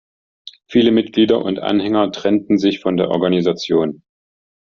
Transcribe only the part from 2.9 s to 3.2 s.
der